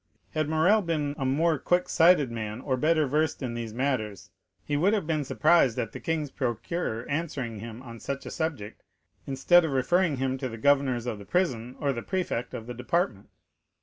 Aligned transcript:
Had 0.31 0.49
Morrel 0.49 0.81
been 0.81 1.13
a 1.19 1.25
more 1.25 1.59
quick 1.59 1.87
sighted 1.87 2.31
man, 2.31 2.59
or 2.61 2.75
better 2.75 3.05
versed 3.05 3.43
in 3.43 3.53
these 3.53 3.71
matters, 3.71 4.31
he 4.65 4.75
would 4.75 4.93
have 4.93 5.05
been 5.05 5.23
surprised 5.23 5.77
at 5.77 5.91
the 5.91 5.99
king's 5.99 6.31
procureur 6.31 7.05
answering 7.07 7.59
him 7.59 7.83
on 7.83 7.99
such 7.99 8.25
a 8.25 8.31
subject, 8.31 8.81
instead 9.27 9.63
of 9.63 9.73
referring 9.73 10.17
him 10.17 10.39
to 10.39 10.49
the 10.49 10.57
governors 10.57 11.05
of 11.05 11.19
the 11.19 11.23
prison 11.25 11.75
or 11.79 11.93
the 11.93 12.01
prefect 12.01 12.55
of 12.55 12.65
the 12.65 12.73
department. 12.73 13.29